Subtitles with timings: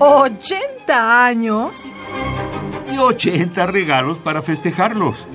[0.00, 1.92] ¿80 años?
[2.90, 5.28] Y 80 regalos para festejarlos.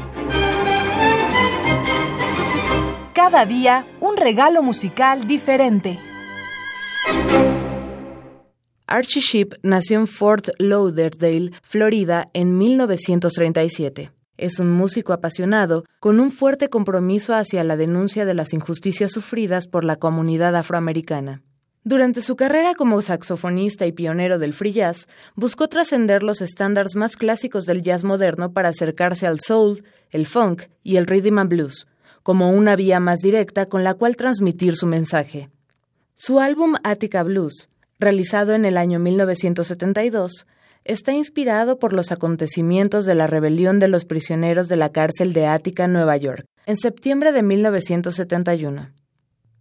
[3.13, 5.99] Cada día un regalo musical diferente.
[8.87, 14.11] Archie Sheep nació en Fort Lauderdale, Florida, en 1937.
[14.37, 19.67] Es un músico apasionado, con un fuerte compromiso hacia la denuncia de las injusticias sufridas
[19.67, 21.43] por la comunidad afroamericana.
[21.87, 27.15] Durante su carrera como saxofonista y pionero del free jazz, buscó trascender los estándares más
[27.15, 31.85] clásicos del jazz moderno para acercarse al soul, el funk y el rhythm and blues,
[32.23, 35.51] como una vía más directa con la cual transmitir su mensaje.
[36.15, 40.47] Su álbum Attica Blues, realizado en el año 1972,
[40.85, 45.45] está inspirado por los acontecimientos de la rebelión de los prisioneros de la cárcel de
[45.45, 48.89] Attica, Nueva York, en septiembre de 1971.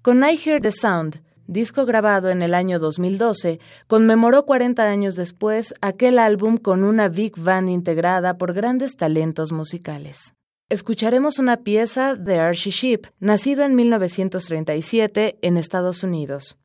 [0.01, 5.75] Con I Hear the Sound, disco grabado en el año 2012, conmemoró 40 años después
[5.81, 10.35] aquel álbum con una big band integrada por grandes talentos musicales.
[10.71, 16.57] Escucharemos una pieza de Archie Sheep, nacido en 1937 en Estados Unidos.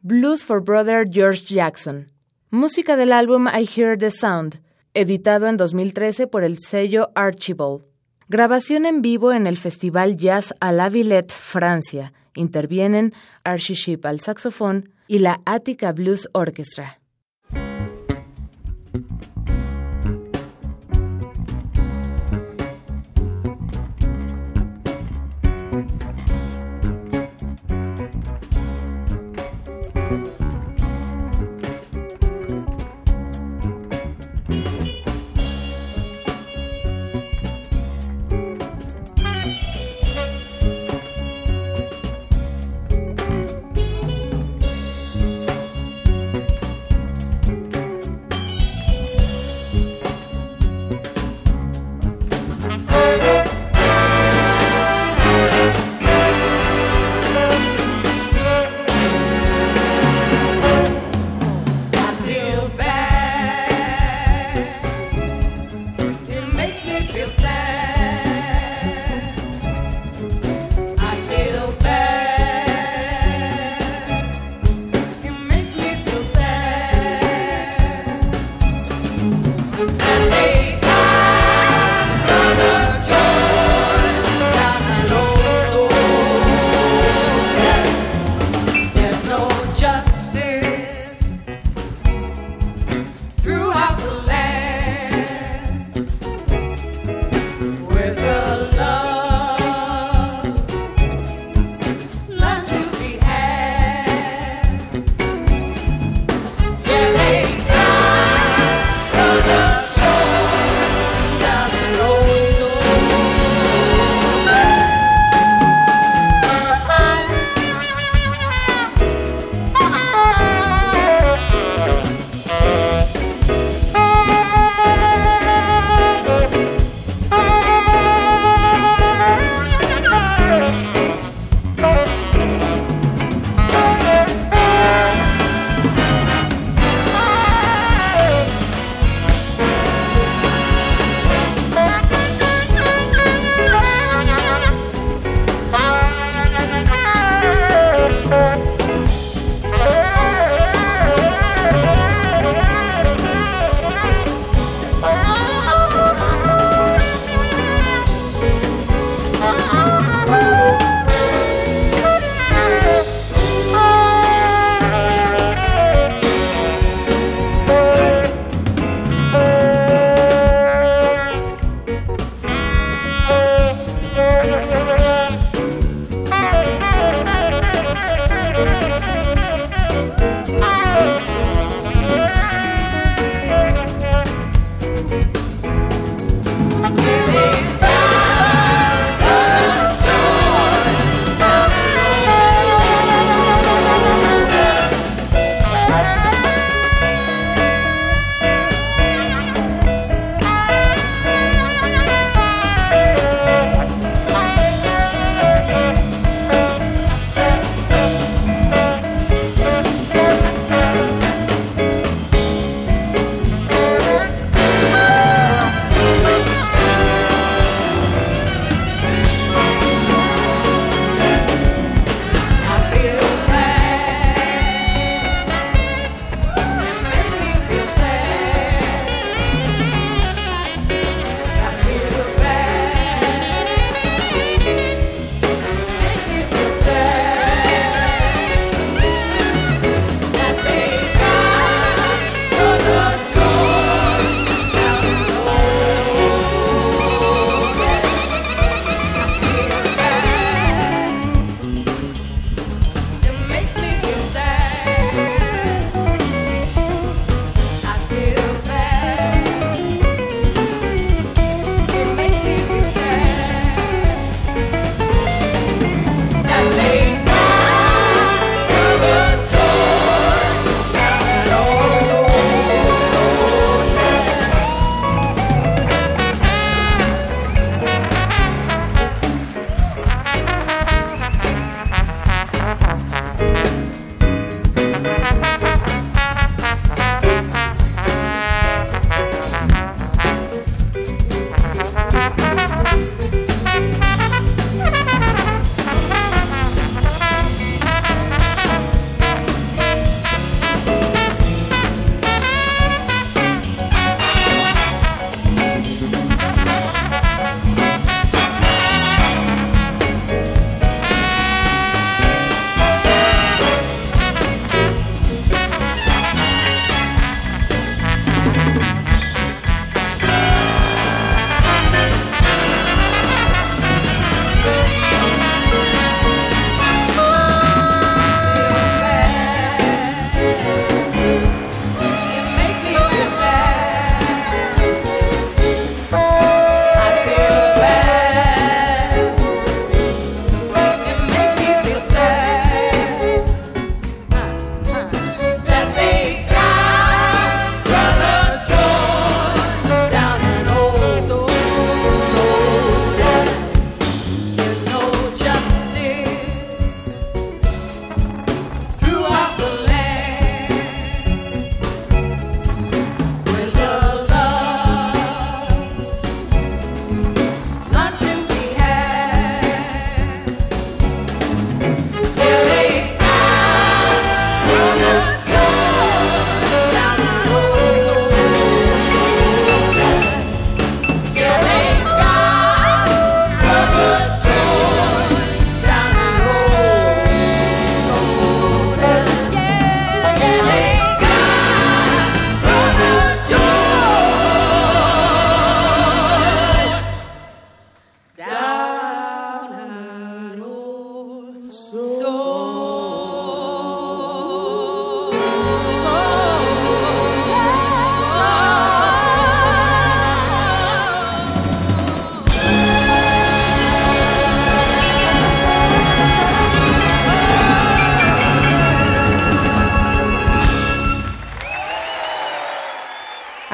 [0.00, 2.06] Blues for Brother George Jackson.
[2.50, 4.62] Música del álbum I Hear the Sound,
[4.94, 7.91] editado en 2013 por el sello Archibald.
[8.32, 13.12] Grabación en vivo en el Festival Jazz à la Villette, Francia, Intervienen
[13.44, 17.01] Archie Sheep al saxofón y la Attica Blues Orchestra.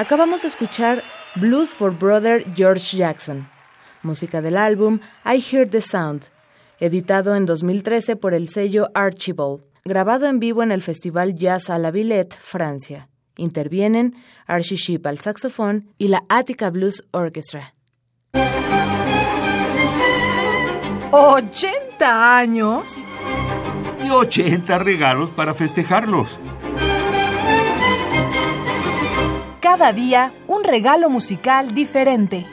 [0.08, 1.02] Acabamos de escuchar
[1.34, 3.46] Blues for Brother George Jackson,
[4.02, 6.28] música del álbum I Hear the Sound,
[6.80, 11.76] editado en 2013 por el sello Archibald, grabado en vivo en el Festival Jazz a
[11.76, 13.10] la Villette, Francia.
[13.36, 14.14] Intervienen
[14.46, 17.74] Archie Sheep al saxofón y la Attica Blues Orchestra.
[21.12, 23.04] ¿80 años?
[24.02, 26.40] Y 80 regalos para festejarlos.
[29.78, 32.44] Cada día un regalo musical diferente.